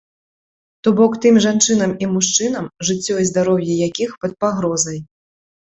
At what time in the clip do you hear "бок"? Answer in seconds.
0.99-1.13